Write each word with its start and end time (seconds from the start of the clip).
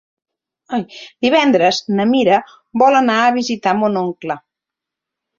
Divendres 1.25 1.81
na 1.99 2.07
Mira 2.13 2.39
vol 2.83 2.97
anar 3.01 3.17
a 3.25 3.35
visitar 3.35 3.75
mon 3.83 4.01
oncle. 4.01 4.39